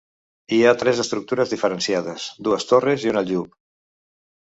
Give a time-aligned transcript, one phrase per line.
[0.55, 3.57] Hi ha tres estructures diferenciades: dues torres i un aljub.